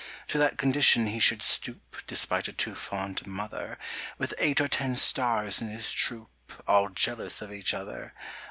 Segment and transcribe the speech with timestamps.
[0.29, 3.77] To that condition he should stoop (Despite a too fond mother),
[4.17, 8.15] With eight or ten "stars" in his troupe, All jealous of each other!